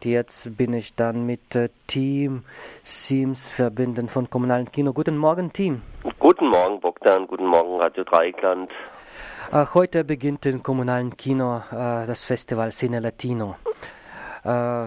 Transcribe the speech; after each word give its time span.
Und 0.00 0.06
jetzt 0.06 0.56
bin 0.56 0.72
ich 0.72 0.94
dann 0.94 1.26
mit 1.26 1.54
äh, 1.54 1.68
Team 1.86 2.42
Sims 2.82 3.50
verbinden 3.50 4.08
von 4.08 4.30
Kommunalen 4.30 4.72
Kino. 4.72 4.94
Guten 4.94 5.18
Morgen, 5.18 5.52
Team. 5.52 5.82
Guten 6.18 6.48
Morgen, 6.48 6.80
Bogdan. 6.80 7.26
Guten 7.26 7.44
Morgen, 7.44 7.78
Radio 7.78 8.04
Dreieckland. 8.04 8.70
Äh, 9.52 9.66
heute 9.74 10.02
beginnt 10.04 10.46
im 10.46 10.62
Kommunalen 10.62 11.14
Kino 11.18 11.58
äh, 11.70 12.06
das 12.06 12.24
Festival 12.24 12.72
Cine 12.72 13.00
Latino. 13.00 13.56
Äh, 14.42 14.86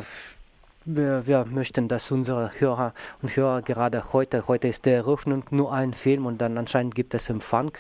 wir, 0.86 1.28
wir, 1.28 1.46
möchten, 1.46 1.88
dass 1.88 2.10
unsere 2.10 2.50
Hörer 2.58 2.96
und 3.22 3.36
Hörer 3.36 3.62
gerade 3.62 4.14
heute, 4.14 4.48
heute 4.48 4.68
ist 4.68 4.88
der 4.88 4.96
Eröffnung 4.96 5.44
nur 5.52 5.72
ein 5.72 5.94
Film 5.94 6.26
und 6.26 6.40
dann 6.40 6.58
anscheinend 6.58 6.96
gibt 6.96 7.14
es 7.14 7.30
Empfang. 7.30 7.72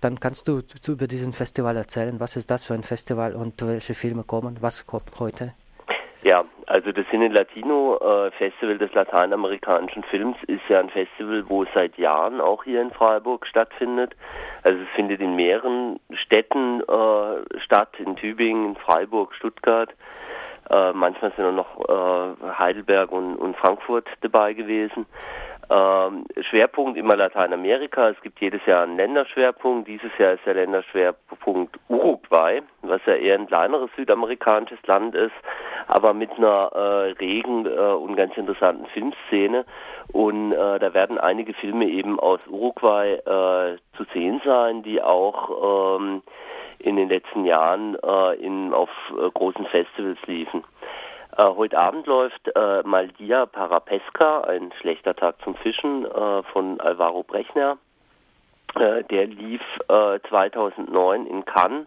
Dann 0.00 0.20
kannst 0.20 0.46
du 0.46 0.60
zu, 0.60 0.92
über 0.92 1.08
diesen 1.08 1.32
Festival 1.32 1.76
erzählen. 1.76 2.20
Was 2.20 2.36
ist 2.36 2.48
das 2.48 2.62
für 2.62 2.74
ein 2.74 2.84
Festival 2.84 3.34
und 3.34 3.60
welche 3.60 3.94
Filme 3.94 4.22
kommen? 4.22 4.58
Was 4.60 4.86
kommt 4.86 5.18
heute? 5.18 5.52
Ja, 6.22 6.44
also 6.66 6.90
das 6.90 7.06
Cine 7.10 7.28
Latino 7.28 7.98
Festival 8.38 8.78
des 8.78 8.92
lateinamerikanischen 8.94 10.02
Films 10.04 10.36
ist 10.48 10.62
ja 10.68 10.80
ein 10.80 10.90
Festival, 10.90 11.44
wo 11.48 11.64
seit 11.72 11.96
Jahren 11.98 12.40
auch 12.40 12.64
hier 12.64 12.82
in 12.82 12.90
Freiburg 12.90 13.46
stattfindet. 13.46 14.16
Also 14.62 14.80
es 14.82 14.88
findet 14.96 15.20
in 15.20 15.36
mehreren 15.36 16.00
Städten 16.12 16.80
äh, 16.80 17.60
statt, 17.60 17.90
in 17.98 18.16
Tübingen, 18.16 18.70
in 18.70 18.76
Freiburg, 18.76 19.34
Stuttgart. 19.34 19.90
Äh, 20.70 20.92
manchmal 20.92 21.32
sind 21.36 21.44
auch 21.44 21.52
noch 21.52 21.88
äh, 21.88 22.58
Heidelberg 22.58 23.12
und, 23.12 23.36
und 23.36 23.56
Frankfurt 23.56 24.08
dabei 24.22 24.52
gewesen. 24.52 25.06
Ähm, 25.68 26.24
Schwerpunkt 26.48 26.96
immer 26.96 27.16
Lateinamerika. 27.16 28.10
Es 28.10 28.20
gibt 28.20 28.40
jedes 28.40 28.64
Jahr 28.66 28.84
einen 28.84 28.96
Länderschwerpunkt. 28.96 29.88
Dieses 29.88 30.16
Jahr 30.16 30.34
ist 30.34 30.46
der 30.46 30.54
Länderschwerpunkt 30.54 31.76
Uruguay, 31.88 32.62
was 32.82 33.00
ja 33.06 33.14
eher 33.14 33.34
ein 33.34 33.48
kleineres 33.48 33.90
südamerikanisches 33.96 34.78
Land 34.86 35.16
ist, 35.16 35.34
aber 35.88 36.14
mit 36.14 36.30
einer 36.32 36.70
äh, 36.72 37.10
regen 37.18 37.66
äh, 37.66 37.70
und 37.70 38.14
ganz 38.14 38.36
interessanten 38.36 38.86
Filmszene. 38.86 39.64
Und 40.12 40.52
äh, 40.52 40.78
da 40.78 40.94
werden 40.94 41.18
einige 41.18 41.52
Filme 41.54 41.86
eben 41.86 42.20
aus 42.20 42.40
Uruguay 42.48 43.14
äh, 43.14 43.76
zu 43.96 44.04
sehen 44.14 44.40
sein, 44.44 44.84
die 44.84 45.02
auch 45.02 45.98
ähm, 45.98 46.22
in 46.78 46.96
den 46.96 47.08
letzten 47.08 47.44
Jahren 47.44 47.96
äh, 48.02 48.34
in, 48.34 48.72
auf 48.72 48.90
äh, 49.10 49.30
großen 49.30 49.66
Festivals 49.66 50.18
liefen. 50.26 50.62
Äh, 51.36 51.42
heute 51.42 51.78
Abend 51.78 52.06
läuft 52.06 52.48
äh, 52.56 52.82
Maldia 52.84 53.44
Parapesca, 53.44 54.40
ein 54.42 54.72
schlechter 54.80 55.14
Tag 55.14 55.36
zum 55.44 55.54
Fischen 55.56 56.06
äh, 56.06 56.42
von 56.44 56.80
Alvaro 56.80 57.24
Brechner. 57.24 57.76
Äh, 58.74 59.04
der 59.04 59.26
lief 59.26 59.60
2009 59.86 61.26
äh, 61.26 61.28
in 61.28 61.44
Cannes. 61.44 61.86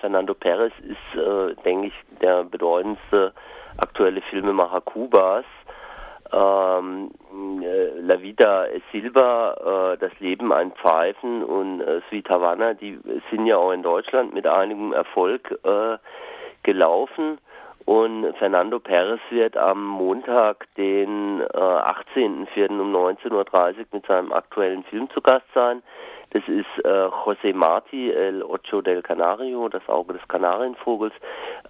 Fernando 0.00 0.34
Perez 0.34 0.72
ist, 0.80 1.64
denke 1.64 1.88
ich, 1.88 1.94
der 2.20 2.42
bedeutendste 2.44 3.32
aktuelle 3.78 4.20
Filmemacher 4.22 4.80
Kubas 4.80 5.44
ähm, 6.34 7.10
äh, 7.62 8.00
La 8.00 8.20
Vida 8.20 8.66
Silva, 8.90 9.92
äh, 9.94 9.98
Das 9.98 10.12
Leben 10.20 10.52
ein 10.52 10.72
Pfeifen 10.72 11.44
und 11.44 11.80
äh, 11.80 12.00
Sweet 12.08 12.28
Havana, 12.28 12.74
die 12.74 12.98
sind 13.30 13.46
ja 13.46 13.56
auch 13.56 13.72
in 13.72 13.82
Deutschland 13.82 14.34
mit 14.34 14.46
einigem 14.46 14.92
Erfolg 14.92 15.50
äh, 15.64 15.98
gelaufen. 16.62 17.38
Und 17.84 18.34
Fernando 18.38 18.78
Perez 18.78 19.20
wird 19.30 19.56
am 19.56 19.84
Montag, 19.84 20.66
den 20.76 21.40
äh, 21.40 21.44
18.04. 21.44 22.80
um 22.80 22.94
19.30 22.94 23.30
Uhr 23.32 23.84
mit 23.92 24.06
seinem 24.06 24.32
aktuellen 24.32 24.84
Film 24.84 25.10
zu 25.10 25.20
Gast 25.20 25.46
sein. 25.54 25.82
Das 26.30 26.42
ist 26.48 26.84
äh, 26.84 26.88
José 26.88 27.54
Marti, 27.54 28.10
El 28.10 28.42
Ocho 28.42 28.80
del 28.80 29.02
Canario, 29.02 29.68
das 29.68 29.86
Auge 29.88 30.14
des 30.14 30.26
Kanarienvogels. 30.28 31.12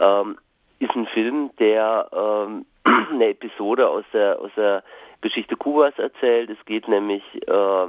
Ähm, 0.00 0.38
ist 0.78 0.94
ein 0.94 1.06
Film, 1.06 1.50
der 1.58 2.08
ähm, 2.12 2.66
eine 3.12 3.28
Episode 3.28 3.88
aus 3.88 4.04
der 4.12 4.38
aus 4.40 4.50
der 4.56 4.82
Geschichte 5.20 5.56
Kubas 5.56 5.98
erzählt. 5.98 6.50
Es 6.50 6.64
geht 6.66 6.86
nämlich 6.86 7.22
äh, 7.46 7.86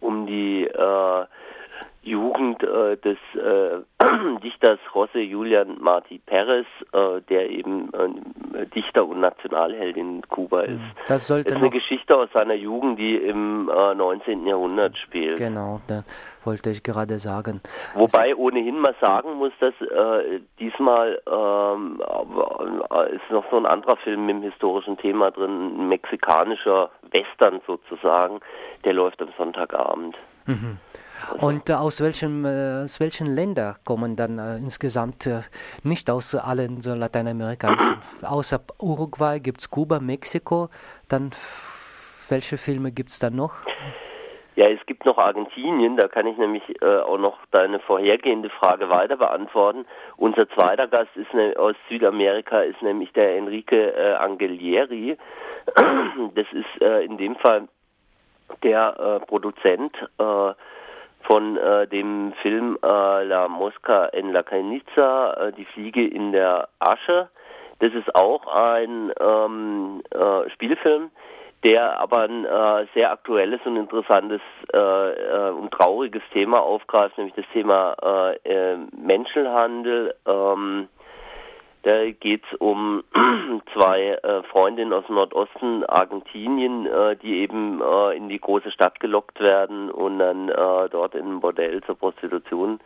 um 0.00 0.26
die 0.26 0.64
äh, 0.64 1.26
Jugend 2.04 2.62
äh, 2.62 2.96
des 2.98 3.18
äh, 3.34 3.80
Dichters 4.42 4.78
José 4.92 5.20
Julian 5.20 5.78
Martí 5.80 6.20
Pérez, 6.26 6.66
äh, 6.92 7.20
der 7.28 7.50
eben 7.50 7.90
äh, 7.94 8.66
Dichter 8.66 9.06
und 9.06 9.20
Nationalheld 9.20 9.96
in 9.96 10.22
Kuba 10.28 10.62
ist. 10.62 10.80
Das 11.08 11.26
sollte 11.26 11.50
das 11.50 11.56
ist 11.56 11.62
eine 11.62 11.70
Geschichte 11.70 12.16
aus 12.16 12.28
seiner 12.34 12.54
Jugend, 12.54 12.98
die 12.98 13.16
im 13.16 13.66
19. 13.66 14.46
Äh, 14.46 14.50
Jahrhundert 14.50 14.96
spielt. 14.98 15.36
Genau, 15.36 15.80
da 15.88 16.04
wollte 16.44 16.70
ich 16.70 16.82
gerade 16.82 17.18
sagen. 17.18 17.60
Wobei 17.94 18.34
ohnehin 18.36 18.78
mal 18.78 18.94
sagen 19.00 19.34
muss, 19.34 19.52
dass 19.60 19.74
äh, 19.80 20.40
diesmal 20.58 21.20
ähm, 21.26 22.00
ist 23.14 23.30
noch 23.30 23.44
so 23.50 23.56
ein 23.56 23.66
anderer 23.66 23.96
Film 23.96 24.26
mit 24.26 24.36
dem 24.36 24.42
historischen 24.42 24.98
Thema 24.98 25.30
drin, 25.30 25.78
ein 25.78 25.88
mexikanischer 25.88 26.90
Western 27.10 27.60
sozusagen, 27.66 28.40
der 28.84 28.92
läuft 28.92 29.22
am 29.22 29.28
Sonntagabend. 29.36 30.16
Mhm. 30.46 30.78
Und 31.40 31.70
äh, 31.70 31.74
aus, 31.74 32.00
welchem, 32.00 32.44
äh, 32.44 32.84
aus 32.84 33.00
welchen 33.00 33.26
Ländern 33.26 33.76
kommen 33.84 34.16
dann 34.16 34.38
äh, 34.38 34.56
insgesamt, 34.56 35.28
nicht 35.82 36.10
aus 36.10 36.34
allen 36.34 36.80
so 36.80 36.94
lateinamerikanischen, 36.94 37.96
außer 38.22 38.60
Uruguay 38.80 39.40
gibt 39.40 39.60
es 39.60 39.70
Kuba, 39.70 40.00
Mexiko, 40.00 40.68
dann 41.08 41.30
welche 42.28 42.56
Filme 42.56 42.92
gibt 42.92 43.10
es 43.10 43.18
dann 43.18 43.36
noch? 43.36 43.54
Ja, 44.56 44.68
es 44.68 44.86
gibt 44.86 45.04
noch 45.04 45.18
Argentinien, 45.18 45.96
da 45.96 46.06
kann 46.06 46.28
ich 46.28 46.38
nämlich 46.38 46.62
äh, 46.80 46.98
auch 47.00 47.18
noch 47.18 47.38
deine 47.50 47.80
vorhergehende 47.80 48.50
Frage 48.50 48.88
weiter 48.88 49.16
beantworten. 49.16 49.84
Unser 50.16 50.48
zweiter 50.48 50.86
Gast 50.86 51.10
ist 51.16 51.34
ne, 51.34 51.54
aus 51.58 51.74
Südamerika, 51.88 52.60
ist 52.60 52.80
nämlich 52.80 53.12
der 53.12 53.36
Enrique 53.36 53.72
äh, 53.72 54.14
Angelieri. 54.14 55.16
Das 55.74 56.46
ist 56.52 56.82
äh, 56.82 57.04
in 57.04 57.18
dem 57.18 57.34
Fall 57.36 57.68
der 58.62 59.20
Produzent 59.26 59.96
von 61.24 61.56
äh, 61.56 61.86
dem 61.88 62.32
Film 62.42 62.78
äh, 62.82 63.24
La 63.24 63.48
Mosca 63.48 64.06
en 64.06 64.32
la 64.32 64.42
Caniza, 64.42 65.32
äh, 65.34 65.52
die 65.52 65.64
Fliege 65.64 66.06
in 66.06 66.32
der 66.32 66.68
Asche. 66.78 67.28
Das 67.80 67.92
ist 67.92 68.14
auch 68.14 68.46
ein 68.46 69.12
ähm, 69.20 70.02
äh, 70.10 70.50
Spielfilm, 70.50 71.10
der 71.64 71.98
aber 71.98 72.22
ein 72.22 72.44
äh, 72.44 72.86
sehr 72.94 73.10
aktuelles 73.10 73.60
und 73.64 73.76
interessantes 73.76 74.40
äh, 74.72 74.78
äh, 74.78 75.50
und 75.50 75.70
trauriges 75.72 76.22
Thema 76.32 76.62
aufgreift, 76.62 77.16
nämlich 77.18 77.34
das 77.34 77.46
Thema 77.52 77.96
äh, 78.02 78.72
äh, 78.72 78.78
Menschenhandel. 78.96 80.14
Ähm, 80.26 80.88
Da 81.84 82.10
geht 82.12 82.42
es 82.50 82.58
um 82.60 83.04
zwei 83.74 84.18
äh, 84.22 84.42
Freundinnen 84.44 84.94
aus 84.94 85.04
dem 85.06 85.16
Nordosten 85.16 85.84
Argentinien, 85.84 86.86
äh, 86.86 87.14
die 87.16 87.40
eben 87.40 87.82
äh, 87.82 88.16
in 88.16 88.30
die 88.30 88.40
große 88.40 88.70
Stadt 88.72 89.00
gelockt 89.00 89.38
werden 89.38 89.90
und 89.90 90.18
dann 90.18 90.48
äh, 90.48 90.88
dort 90.90 91.14
in 91.14 91.26
ein 91.26 91.40
Bordell 91.40 91.82
zur 91.82 91.96
Prostitution 91.96 92.80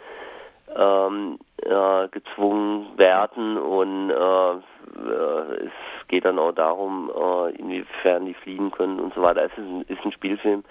ähm, 0.76 1.38
äh, 1.62 2.08
gezwungen 2.08 2.88
werden 2.98 3.56
und 3.56 4.10
äh, 4.10 5.66
es 5.66 6.08
geht 6.08 6.24
dann 6.24 6.38
auch 6.38 6.52
darum, 6.52 7.12
inwiefern 7.58 8.24
die 8.24 8.32
fliehen 8.32 8.70
können 8.70 8.98
und 8.98 9.12
so 9.14 9.20
weiter. 9.20 9.44
Es 9.44 9.52
ist 9.52 9.58
ein, 9.58 9.82
ist 9.82 10.04
ein 10.04 10.12
Spielfilm, 10.12 10.64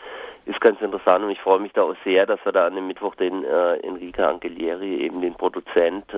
ist 0.46 0.60
ganz 0.60 0.82
interessant 0.82 1.24
und 1.24 1.30
ich 1.30 1.40
freue 1.40 1.60
mich 1.60 1.72
da 1.74 1.84
auch 1.84 1.96
sehr, 2.04 2.26
dass 2.26 2.44
wir 2.44 2.52
da 2.52 2.66
an 2.66 2.76
dem 2.76 2.88
Mittwoch 2.88 3.14
den 3.14 3.44
Enrique 3.44 4.28
Angelieri, 4.28 4.98
eben 4.98 5.22
den 5.22 5.36
Produzent, 5.36 6.12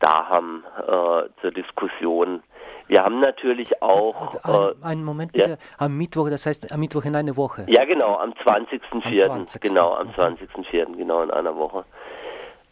da 0.00 0.28
haben 0.28 0.64
äh, 0.78 1.40
zur 1.40 1.50
Diskussion. 1.52 2.42
Wir 2.88 3.04
haben 3.04 3.20
natürlich 3.20 3.80
auch. 3.82 4.34
Ein, 4.42 4.52
äh, 4.52 4.84
einen 4.84 5.04
Moment 5.04 5.32
bitte. 5.32 5.50
Ja? 5.50 5.56
Am 5.78 5.96
Mittwoch, 5.96 6.28
das 6.28 6.44
heißt 6.46 6.72
am 6.72 6.80
Mittwoch 6.80 7.04
in 7.04 7.14
einer 7.14 7.36
Woche. 7.36 7.64
Ja, 7.68 7.84
genau, 7.84 8.16
am 8.16 8.32
20.04. 8.32 9.26
20. 9.26 9.60
Genau, 9.62 9.94
am 9.94 10.08
20.04. 10.08 10.96
genau 10.96 11.22
in 11.22 11.30
einer 11.30 11.56
Woche. 11.56 11.84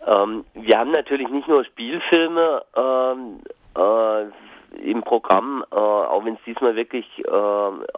Ähm, 0.06 0.44
wir 0.54 0.78
haben 0.78 0.90
natürlich 0.90 1.28
nicht 1.28 1.48
nur 1.48 1.64
Spielfilme 1.64 2.64
ähm, 2.76 3.40
äh, 3.76 4.80
im 4.82 5.02
Programm, 5.02 5.64
äh, 5.70 5.74
auch 5.74 6.24
wenn 6.24 6.34
es 6.34 6.40
diesmal 6.46 6.76
wirklich 6.76 7.06
äh, 7.24 7.30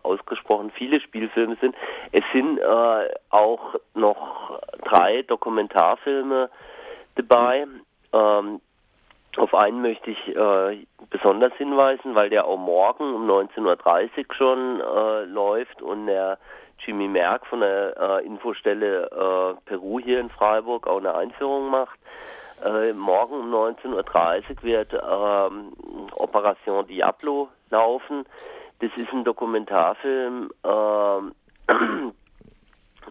ausgesprochen 0.03 0.73
viele 0.75 1.01
Spielfilme 1.01 1.57
sind. 1.61 1.75
Es 2.13 2.25
sind 2.33 2.59
äh, 2.59 3.09
auch 3.31 3.77
noch 3.95 4.61
drei 4.85 5.23
Dokumentarfilme 5.23 6.51
dabei. 7.17 7.67
Ähm, 8.13 8.61
auf 9.37 9.55
einen 9.55 9.83
möchte 9.83 10.11
ich 10.11 10.37
äh, 10.37 10.87
besonders 11.09 11.53
hinweisen, 11.55 12.15
weil 12.15 12.31
der 12.31 12.47
auch 12.47 12.59
morgen 12.59 13.15
um 13.15 13.29
19.30 13.31 14.19
Uhr 14.19 14.35
schon 14.35 14.81
äh, 14.81 15.25
läuft 15.25 15.83
und 15.83 16.07
der 16.07 16.39
Jimmy 16.79 17.09
Merck 17.09 17.47
von 17.47 17.61
der 17.61 17.97
äh, 17.97 18.27
Infostelle 18.27 19.05
äh, 19.05 19.61
Peru 19.67 20.01
hier 20.01 20.21
in 20.21 20.31
Freiburg 20.31 20.87
auch 20.87 20.99
eine 20.99 21.15
Einführung 21.15 21.71
macht. 21.71 21.99
Äh, 22.65 22.93
morgen 22.93 23.35
um 23.35 23.55
19.30 23.55 24.51
Uhr 24.51 24.63
wird 24.63 24.93
ähm, 24.93 25.73
Operation 26.13 26.87
Diablo 26.87 27.49
laufen. 27.71 28.25
Das 28.81 28.91
ist 28.97 29.13
ein 29.13 29.25
Dokumentarfilm, 29.25 30.51
ähm, 30.65 31.35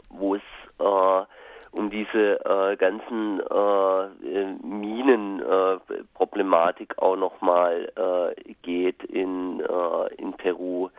wo 0.09 0.35
es 0.35 0.41
äh, 0.79 1.25
um 1.71 1.89
diese 1.89 2.45
äh, 2.45 2.75
ganzen 2.77 3.39
äh, 3.39 4.07
Minenproblematik 4.63 6.97
auch 6.97 7.15
nochmal 7.15 7.91
äh, 7.95 8.33
geht 8.61 9.03
in, 9.03 9.61
äh, 9.61 10.13
in 10.15 10.33
Peru. 10.33 10.89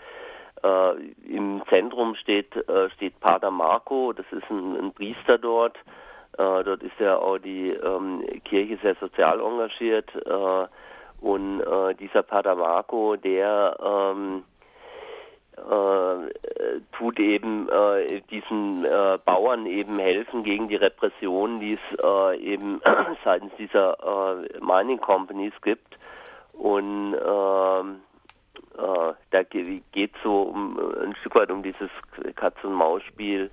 Äh, 0.63 0.93
Im 1.27 1.63
Zentrum 1.69 2.15
steht, 2.17 2.57
äh, 2.69 2.91
steht 2.91 3.19
Pater 3.21 3.51
Marco, 3.51 4.13
das 4.13 4.27
ist 4.31 4.51
ein, 4.51 4.77
ein 4.77 4.93
Priester 4.93 5.39
dort. 5.39 5.77
Äh, 6.39 6.63
dort 6.65 6.83
ist 6.83 6.99
ja 6.99 7.17
auch 7.17 7.39
die 7.39 7.71
ähm, 7.71 8.23
Kirche 8.45 8.77
sehr 8.83 8.95
sozial 8.97 9.41
engagiert. 9.41 10.15
Äh, 10.15 10.67
und 11.21 11.61
äh, 11.61 11.95
dieser 11.95 12.23
Pater 12.23 12.55
Marco, 12.55 13.17
der 13.17 13.77
ähm, 13.83 14.45
äh, 15.61 16.81
tut 16.97 17.19
eben 17.19 17.69
äh, 17.69 18.21
diesen 18.31 18.85
äh, 18.85 19.19
Bauern 19.25 19.67
eben 19.67 19.99
helfen 19.99 20.43
gegen 20.43 20.69
die 20.69 20.77
Repression, 20.77 21.61
die 21.61 21.75
es 21.75 21.99
äh, 22.03 22.39
eben 22.39 22.81
seitens 23.25 23.53
dieser 23.59 23.97
äh, 24.43 24.61
Mining 24.61 25.01
Companies 25.01 25.53
gibt. 25.63 25.99
Und 26.53 27.15
ähm, 27.15 28.01
äh, 28.77 29.13
da 29.31 29.43
geht 29.43 30.13
so 30.23 30.43
um 30.43 30.79
ein 31.03 31.15
Stück 31.21 31.35
weit 31.37 31.51
um 31.51 31.63
dieses 31.63 31.91
Katz-und-Maus-Spiel, 32.37 33.51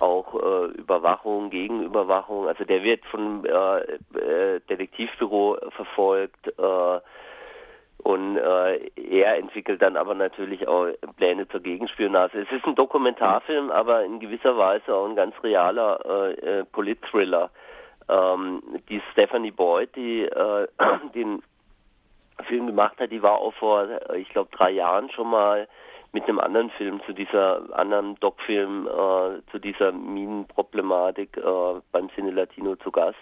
auch 0.00 0.34
Überwachung, 0.74 1.48
Gegenüberwachung. 1.48 2.48
Also 2.48 2.64
der 2.64 2.82
wird 2.82 3.04
von 3.06 3.44
äh, 3.46 4.60
Detektivbüro 4.68 5.56
verfolgt 5.70 6.52
und 8.06 8.36
äh, 8.36 8.88
er 8.94 9.36
entwickelt 9.36 9.82
dann 9.82 9.96
aber 9.96 10.14
natürlich 10.14 10.68
auch 10.68 10.86
Pläne 11.16 11.48
zur 11.48 11.58
Gegenspionage. 11.58 12.38
Es 12.38 12.52
ist 12.52 12.64
ein 12.64 12.76
Dokumentarfilm, 12.76 13.72
aber 13.72 14.04
in 14.04 14.20
gewisser 14.20 14.56
Weise 14.56 14.94
auch 14.94 15.08
ein 15.08 15.16
ganz 15.16 15.34
realer 15.42 15.98
äh, 16.06 16.60
äh, 16.60 16.64
Polit-Thriller. 16.66 17.50
Ähm, 18.08 18.62
die 18.88 19.02
Stephanie 19.10 19.50
Boyd, 19.50 19.96
die 19.96 20.22
äh, 20.22 20.68
den 21.16 21.42
Film 22.46 22.68
gemacht 22.68 22.96
hat, 23.00 23.10
die 23.10 23.24
war 23.24 23.38
auch 23.40 23.54
vor, 23.54 23.88
ich 24.14 24.28
glaube, 24.28 24.50
drei 24.56 24.70
Jahren 24.70 25.10
schon 25.10 25.28
mal 25.28 25.66
mit 26.12 26.28
einem 26.28 26.38
anderen 26.38 26.70
Film 26.70 27.00
zu 27.06 27.12
dieser 27.12 27.76
anderen 27.76 28.14
Doc-Film 28.20 28.86
äh, 28.86 29.50
zu 29.50 29.58
dieser 29.58 29.90
Minenproblematik 29.90 31.38
äh, 31.38 31.80
beim 31.90 32.08
Cine 32.10 32.30
Latino 32.30 32.76
zu 32.76 32.92
Gast. 32.92 33.18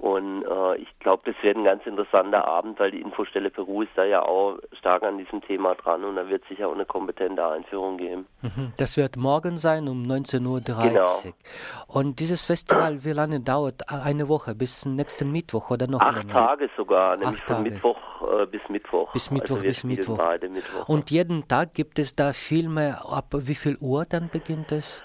Und 0.00 0.44
äh, 0.44 0.76
ich 0.76 0.98
glaube, 0.98 1.22
das 1.24 1.34
wird 1.42 1.56
ein 1.56 1.64
ganz 1.64 1.86
interessanter 1.86 2.46
Abend, 2.46 2.78
weil 2.78 2.90
die 2.90 3.00
Infostelle 3.00 3.50
Peru 3.50 3.82
ist 3.82 3.92
da 3.94 4.04
ja 4.04 4.22
auch 4.22 4.58
stark 4.78 5.02
an 5.02 5.18
diesem 5.18 5.40
Thema 5.40 5.74
dran 5.74 6.04
und 6.04 6.16
da 6.16 6.28
wird 6.28 6.42
sicher 6.48 6.68
auch 6.68 6.74
eine 6.74 6.84
kompetente 6.84 7.46
Einführung 7.46 7.96
geben. 7.96 8.26
Mhm. 8.42 8.72
Das 8.76 8.96
wird 8.96 9.16
morgen 9.16 9.56
sein 9.56 9.88
um 9.88 10.02
19.30 10.02 10.46
Uhr. 10.46 10.60
Genau. 10.60 11.34
Und 11.86 12.20
dieses 12.20 12.42
Festival, 12.42 13.04
wie 13.04 13.12
lange 13.12 13.40
dauert? 13.40 13.82
Eine 13.88 14.28
Woche 14.28 14.54
bis 14.54 14.84
nächsten 14.84 15.32
Mittwoch 15.32 15.70
oder 15.70 15.86
noch 15.86 16.00
Acht 16.00 16.16
länger? 16.16 16.32
Tage 16.32 16.70
sogar, 16.76 17.16
nämlich 17.16 17.40
Acht 17.40 17.48
von 17.48 17.56
Tage. 17.56 17.70
Mittwoch 17.70 17.98
äh, 18.42 18.46
bis 18.46 18.62
Mittwoch. 18.68 19.12
Bis 19.12 19.30
Mittwoch 19.30 19.56
also 19.56 19.66
bis 19.66 19.84
Mittwoch. 19.84 20.18
Und 20.88 21.10
jeden 21.10 21.48
Tag 21.48 21.74
gibt 21.74 21.98
es 21.98 22.14
da 22.14 22.32
Filme, 22.32 22.98
ab 23.08 23.26
wie 23.32 23.54
viel 23.54 23.76
Uhr 23.80 24.04
dann 24.08 24.28
beginnt 24.28 24.72
es? 24.72 25.02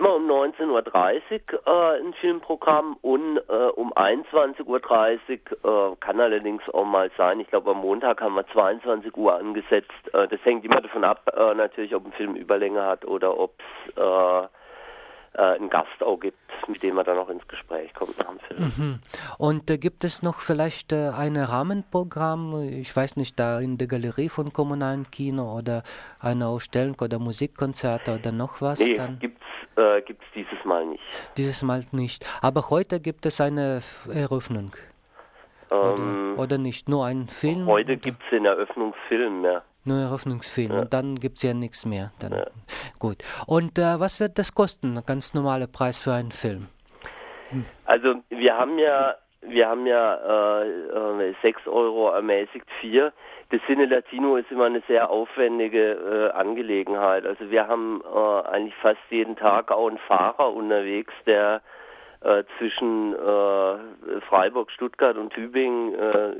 Gibt 0.00 0.08
immer 0.08 0.16
um 0.16 0.30
19.30 0.30 1.52
Uhr 1.52 1.66
äh, 1.66 2.00
ein 2.00 2.14
Filmprogramm 2.14 2.96
und 3.02 3.36
äh, 3.36 3.52
um 3.76 3.92
21.30 3.92 4.64
Uhr 4.64 5.92
äh, 5.92 5.96
kann 6.00 6.20
allerdings 6.20 6.62
auch 6.70 6.86
mal 6.86 7.10
sein. 7.18 7.38
Ich 7.40 7.48
glaube, 7.48 7.72
am 7.72 7.82
Montag 7.82 8.22
haben 8.22 8.34
wir 8.34 8.46
22 8.46 9.14
Uhr 9.14 9.34
angesetzt. 9.34 9.92
Äh, 10.14 10.26
das 10.28 10.40
hängt 10.42 10.64
immer 10.64 10.80
davon 10.80 11.04
ab, 11.04 11.30
äh, 11.36 11.54
natürlich, 11.54 11.94
ob 11.94 12.06
ein 12.06 12.12
Film 12.12 12.34
Überlänge 12.34 12.82
hat 12.82 13.04
oder 13.04 13.38
ob 13.38 13.52
es 13.94 14.02
äh, 14.02 14.48
einen 15.32 15.70
Gast 15.70 16.02
auch 16.02 16.18
gibt, 16.18 16.38
mit 16.66 16.82
dem 16.82 16.96
man 16.96 17.04
dann 17.04 17.18
auch 17.18 17.28
ins 17.28 17.46
Gespräch 17.46 17.94
kommt 17.94 18.18
nach 18.18 18.30
dem 18.30 18.40
Film. 18.40 18.72
Mhm. 18.76 18.98
Und 19.38 19.70
äh, 19.70 19.78
gibt 19.78 20.04
es 20.04 20.22
noch 20.22 20.40
vielleicht 20.40 20.92
äh, 20.92 21.10
ein 21.16 21.36
Rahmenprogramm, 21.36 22.68
ich 22.68 22.94
weiß 22.94 23.16
nicht, 23.16 23.38
da 23.38 23.60
in 23.60 23.78
der 23.78 23.86
Galerie 23.86 24.28
von 24.28 24.52
kommunalen 24.52 25.10
Kino 25.10 25.56
oder 25.56 25.82
eine 26.18 26.46
Ausstellung 26.46 26.96
oder 27.00 27.18
Musikkonzerte 27.18 28.16
oder 28.18 28.32
noch 28.32 28.60
was? 28.60 28.80
Nee, 28.80 28.94
dann? 28.94 29.18
gibt's 29.20 29.39
äh, 29.80 30.02
gibt's 30.02 30.26
dieses 30.34 30.64
Mal 30.64 30.86
nicht. 30.86 31.02
Dieses 31.36 31.62
Mal 31.62 31.84
nicht. 31.92 32.26
Aber 32.42 32.70
heute 32.70 33.00
gibt 33.00 33.26
es 33.26 33.40
eine 33.40 33.80
Eröffnung. 34.12 34.72
Ähm, 35.70 36.34
oder, 36.34 36.42
oder, 36.42 36.58
nicht? 36.58 36.88
Nur 36.88 37.06
ein 37.06 37.28
Film? 37.28 37.66
Heute 37.66 37.96
gibt 37.96 38.22
es 38.22 38.30
den 38.30 38.44
Eröffnungsfilm, 38.44 39.44
ja. 39.44 39.62
Nur 39.84 39.98
Eröffnungsfilm 39.98 40.72
ja. 40.72 40.80
und 40.80 40.92
dann 40.92 41.14
gibt 41.16 41.38
es 41.38 41.42
ja 41.42 41.54
nichts 41.54 41.86
mehr. 41.86 42.12
Dann. 42.20 42.32
Ja. 42.32 42.46
Gut. 42.98 43.18
Und 43.46 43.78
äh, 43.78 43.98
was 43.98 44.20
wird 44.20 44.38
das 44.38 44.54
kosten? 44.54 44.98
Ein 44.98 45.04
ganz 45.06 45.32
normaler 45.32 45.66
Preis 45.66 45.96
für 45.96 46.12
einen 46.12 46.32
Film? 46.32 46.66
Hm. 47.50 47.64
Also 47.86 48.16
wir 48.28 48.56
haben 48.56 48.78
ja 48.78 49.16
wir 49.42 49.68
haben 49.68 49.86
ja 49.86 50.62
äh, 50.62 51.34
6 51.42 51.66
äh, 51.66 51.68
Euro 51.70 52.10
ermäßigt 52.10 52.66
4. 52.80 53.12
Das 53.50 53.60
Cine 53.66 53.86
Latino 53.86 54.36
ist 54.36 54.50
immer 54.52 54.66
eine 54.66 54.80
sehr 54.86 55.10
aufwendige 55.10 55.92
äh, 55.92 56.30
Angelegenheit. 56.38 57.26
Also 57.26 57.50
wir 57.50 57.66
haben 57.66 58.00
äh, 58.02 58.48
eigentlich 58.48 58.76
fast 58.76 59.00
jeden 59.10 59.34
Tag 59.34 59.72
auch 59.72 59.88
einen 59.88 59.98
Fahrer 59.98 60.52
unterwegs, 60.52 61.12
der 61.26 61.60
äh, 62.20 62.44
zwischen 62.58 63.12
äh, 63.12 64.20
Freiburg, 64.28 64.70
Stuttgart 64.70 65.16
und 65.16 65.32
Tübingen 65.32 65.94
äh, 65.94 66.32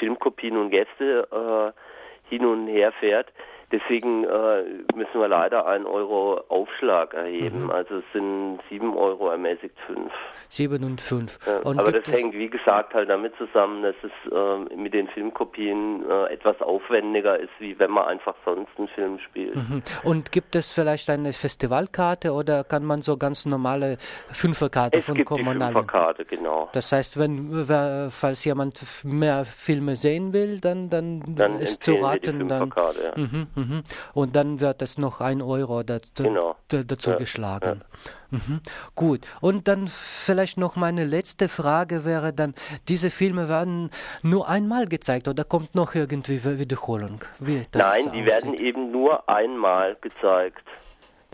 Filmkopien 0.00 0.56
und 0.56 0.70
Gäste 0.70 1.28
äh, 1.30 2.30
hin 2.30 2.44
und 2.44 2.66
her 2.66 2.90
fährt. 2.98 3.32
Deswegen 3.72 4.24
äh, 4.24 4.62
müssen 4.94 5.20
wir 5.20 5.28
leider 5.28 5.66
einen 5.66 5.86
Euro 5.86 6.40
Aufschlag 6.48 7.14
erheben. 7.14 7.64
Mhm. 7.64 7.70
Also 7.70 7.96
es 7.96 8.04
sind 8.12 8.60
sieben 8.70 8.96
Euro 8.96 9.28
ermäßigt 9.28 9.74
fünf. 9.86 10.12
Sieben 10.48 10.84
und 10.84 11.00
fünf. 11.00 11.38
Ja, 11.46 11.58
aber 11.64 11.92
das 11.92 12.06
hängt, 12.06 12.34
wie 12.34 12.48
gesagt, 12.48 12.94
halt 12.94 13.08
damit 13.08 13.34
zusammen, 13.36 13.82
dass 13.82 13.96
es 14.02 14.32
äh, 14.32 14.76
mit 14.76 14.94
den 14.94 15.08
Filmkopien 15.08 16.04
äh, 16.08 16.32
etwas 16.32 16.60
aufwendiger 16.60 17.38
ist, 17.38 17.50
wie 17.58 17.78
wenn 17.78 17.90
man 17.90 18.06
einfach 18.06 18.34
sonst 18.44 18.70
einen 18.78 18.88
Film 18.88 19.18
spielt. 19.18 19.56
Mhm. 19.56 19.82
Und 20.04 20.32
gibt 20.32 20.54
es 20.54 20.72
vielleicht 20.72 21.10
eine 21.10 21.32
Festivalkarte 21.32 22.32
oder 22.32 22.62
kann 22.64 22.84
man 22.84 23.02
so 23.02 23.16
ganz 23.16 23.46
normale 23.46 23.96
Fünferkarte 24.32 24.98
es 24.98 25.04
von 25.04 25.16
gibt 25.16 25.28
Kommunalen? 25.28 25.58
Die 25.58 25.64
Fünferkarte, 25.80 26.24
genau. 26.24 26.68
Das 26.72 26.92
heißt, 26.92 27.18
wenn 27.18 27.66
falls 28.10 28.44
jemand 28.44 28.80
mehr 29.04 29.44
Filme 29.44 29.96
sehen 29.96 30.32
will, 30.32 30.60
dann 30.60 30.88
dann, 30.88 31.22
dann 31.26 31.58
ist 31.58 31.84
zu 31.84 31.94
raten, 31.96 32.48
dann. 32.48 32.72
Ja. 32.76 33.22
Mhm. 33.22 33.46
Mhm. 33.56 33.82
Und 34.14 34.36
dann 34.36 34.60
wird 34.60 34.82
es 34.82 34.98
noch 34.98 35.20
ein 35.20 35.42
Euro 35.42 35.82
dazu, 35.82 36.22
Genau. 36.22 36.56
dazu 36.68 37.10
Ja, 37.10 37.16
geschlagen. 37.16 37.82
Mhm. 38.30 38.60
Gut. 38.94 39.26
Und 39.40 39.66
dann 39.66 39.88
vielleicht 39.88 40.58
noch 40.58 40.76
meine 40.76 41.04
letzte 41.04 41.48
Frage 41.48 42.04
wäre 42.04 42.32
dann, 42.32 42.54
diese 42.88 43.10
Filme 43.10 43.48
werden 43.48 43.90
nur 44.22 44.48
einmal 44.48 44.86
gezeigt 44.86 45.26
oder 45.26 45.44
kommt 45.44 45.74
noch 45.74 45.94
irgendwie 45.94 46.44
Wiederholung? 46.44 47.20
Nein, 47.40 48.12
die 48.12 48.24
werden 48.26 48.54
eben 48.54 48.92
nur 48.92 49.28
einmal 49.28 49.96
gezeigt. 49.96 50.62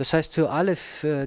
Das 0.03 0.15
heißt 0.15 0.35
für 0.35 0.51
alle 0.51 0.75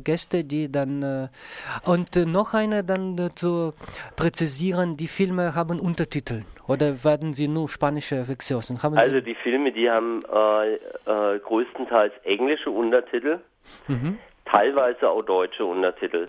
Gäste, 0.03 0.44
die 0.44 0.70
dann 0.70 1.01
äh, 1.01 1.89
und 1.89 2.17
äh, 2.17 2.25
noch 2.25 2.53
eine 2.53 2.84
dann 2.84 3.17
äh, 3.17 3.34
zu 3.34 3.72
präzisieren, 4.17 4.98
die 4.98 5.08
Filme 5.08 5.55
haben 5.55 5.79
Untertitel 5.79 6.41
oder 6.67 7.05
werden 7.05 7.32
sie 7.32 7.48
nur 7.48 7.70
spanische 7.70 8.25
Versionen? 8.25 8.77
Also 8.98 9.22
die 9.22 9.36
Filme, 9.36 9.72
die 9.72 9.89
haben 9.89 10.20
äh, 10.29 10.74
äh, 10.74 11.39
größtenteils 11.39 12.12
englische 12.25 12.70
Untertitel, 12.70 13.39
mhm. 13.88 14.17
teilweise 14.44 15.10
auch 15.10 15.22
deutsche 15.22 15.63
Untertitel. 15.63 16.27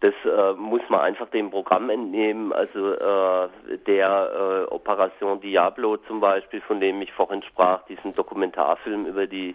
Das 0.00 0.14
äh, 0.24 0.52
muss 0.54 0.82
man 0.88 0.98
einfach 0.98 1.28
dem 1.28 1.52
Programm 1.52 1.90
entnehmen. 1.90 2.52
Also 2.52 2.94
äh, 2.94 3.48
der 3.86 4.66
äh, 4.68 4.74
Operation 4.74 5.40
Diablo 5.40 5.98
zum 6.08 6.18
Beispiel, 6.18 6.60
von 6.60 6.80
dem 6.80 7.00
ich 7.02 7.12
vorhin 7.12 7.40
sprach, 7.40 7.84
diesen 7.84 8.16
Dokumentarfilm 8.16 9.06
über 9.06 9.28
die 9.28 9.54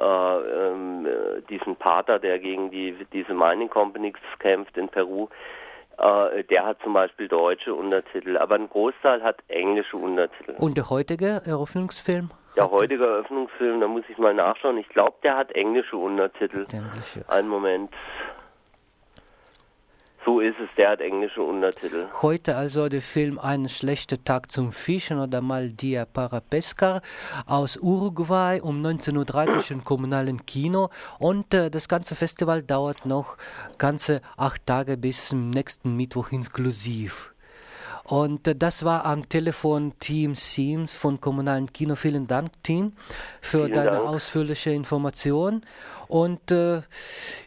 äh, 0.00 0.04
ähm, 0.04 1.06
äh, 1.06 1.42
diesen 1.48 1.76
Pater, 1.76 2.18
der 2.18 2.38
gegen 2.38 2.70
die 2.70 2.96
diese 3.12 3.34
Mining 3.34 3.70
Companies 3.70 4.14
kämpft 4.38 4.76
in 4.76 4.88
Peru. 4.88 5.28
Äh, 5.98 6.44
der 6.44 6.64
hat 6.64 6.78
zum 6.82 6.92
Beispiel 6.92 7.26
deutsche 7.26 7.74
Untertitel, 7.74 8.36
aber 8.36 8.54
ein 8.54 8.68
Großteil 8.68 9.22
hat 9.22 9.38
englische 9.48 9.96
Untertitel. 9.96 10.54
Und 10.58 10.76
der 10.76 10.90
heutige 10.90 11.42
Eröffnungsfilm? 11.44 12.30
Der 12.56 12.70
heutige 12.70 13.04
Eröffnungsfilm, 13.04 13.80
da 13.80 13.86
muss 13.86 14.04
ich 14.08 14.18
mal 14.18 14.34
nachschauen. 14.34 14.78
Ich 14.78 14.88
glaube, 14.88 15.16
der 15.22 15.36
hat 15.36 15.52
englische 15.52 15.96
Untertitel. 15.96 16.66
Englische. 16.72 17.24
Einen 17.28 17.48
Moment. 17.48 17.90
So 20.28 20.40
ist 20.40 20.56
es, 20.60 20.68
der 20.76 20.90
hat 20.90 21.00
englische 21.00 21.40
Untertitel. 21.40 22.06
Heute 22.20 22.54
also 22.54 22.90
der 22.90 23.00
Film 23.00 23.38
Ein 23.38 23.66
schlechter 23.70 24.22
Tag 24.22 24.52
zum 24.52 24.72
Fischen 24.72 25.18
oder 25.18 25.40
Mal 25.40 25.70
Dia 25.70 26.04
para 26.04 26.40
Pescar 26.40 27.00
aus 27.46 27.78
Uruguay 27.78 28.60
um 28.60 28.82
19.30 28.84 29.56
Uhr 29.56 29.70
im 29.70 29.84
kommunalen 29.84 30.44
Kino. 30.44 30.90
Und 31.18 31.54
äh, 31.54 31.70
das 31.70 31.88
ganze 31.88 32.14
Festival 32.14 32.62
dauert 32.62 33.06
noch 33.06 33.38
ganze 33.78 34.20
acht 34.36 34.66
Tage 34.66 34.98
bis 34.98 35.28
zum 35.28 35.48
nächsten 35.48 35.96
Mittwoch 35.96 36.30
inklusiv. 36.30 37.32
Und 38.08 38.48
äh, 38.48 38.56
das 38.56 38.84
war 38.84 39.04
am 39.04 39.28
Telefon 39.28 39.92
Team 39.98 40.34
Sims 40.34 40.92
von 40.94 41.20
Kommunalen 41.20 41.72
Kino. 41.72 41.94
Vielen 41.94 42.26
Dank, 42.26 42.50
Team, 42.62 42.94
für 43.40 43.64
Vielen 43.64 43.74
deine 43.74 43.90
Dank. 43.90 44.08
ausführliche 44.08 44.70
Information. 44.70 45.62
Und 46.08 46.50
äh, 46.50 46.80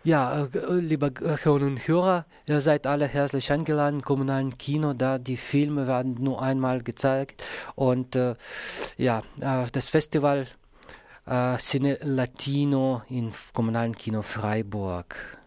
ja, 0.03 0.43
äh, 0.45 0.73
lieber 0.73 1.09
Hörerinnen 1.19 1.73
und 1.73 1.87
Hörer, 1.87 2.25
ihr 2.45 2.61
seid 2.61 2.85
alle 2.85 3.07
herzlich 3.07 3.51
eingeladen 3.51 3.97
im 3.97 4.01
Kommunalen 4.03 4.55
Kino, 4.59 4.93
da 4.93 5.17
die 5.17 5.37
Filme 5.37 5.87
werden 5.87 6.17
nur 6.19 6.43
einmal 6.43 6.83
gezeigt. 6.83 7.43
Und 7.73 8.15
äh, 8.15 8.35
ja, 8.97 9.23
äh, 9.39 9.65
das 9.71 9.89
Festival 9.89 10.45
äh, 11.25 11.57
Cine 11.57 11.97
Latino 12.03 13.01
im 13.09 13.31
Kommunalen 13.53 13.95
Kino 13.95 14.21
Freiburg. 14.21 15.39